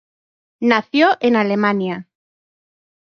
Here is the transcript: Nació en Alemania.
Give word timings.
Nació 0.61 1.09
en 1.19 1.35
Alemania. 1.35 2.09